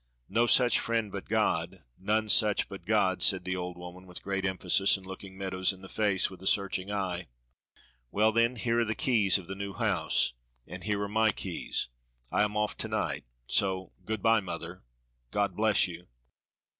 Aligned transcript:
"No 0.29 0.47
such 0.47 0.79
friend 0.79 1.11
but 1.11 1.29
God 1.29 1.83
none 1.95 2.27
such 2.27 2.67
but 2.67 2.87
God!" 2.87 3.21
said 3.21 3.45
the 3.45 3.55
old 3.55 3.77
woman 3.77 4.07
with 4.07 4.23
great 4.23 4.45
emphasis 4.45 4.97
and 4.97 5.05
looking 5.05 5.37
Meadows 5.37 5.71
in 5.71 5.81
the 5.81 5.87
face 5.87 6.27
with 6.27 6.41
a 6.41 6.47
searching 6.47 6.91
eye. 6.91 7.27
"Well, 8.09 8.31
then, 8.31 8.55
here 8.55 8.79
are 8.79 8.83
the 8.85 8.95
keys 8.95 9.37
of 9.37 9.45
the 9.45 9.53
new 9.53 9.73
house, 9.75 10.33
and 10.65 10.85
here 10.85 11.03
are 11.03 11.07
my 11.07 11.31
keys. 11.31 11.87
I 12.31 12.41
am 12.43 12.57
off 12.57 12.75
tonight, 12.75 13.25
so 13.45 13.91
good 14.03 14.23
by, 14.23 14.39
mother. 14.39 14.81
God 15.29 15.55
bless 15.55 15.87
you!" 15.87 16.07